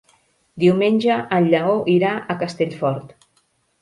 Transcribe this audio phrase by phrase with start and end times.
[0.61, 3.15] Diumenge en Lleó irà a Castellfort.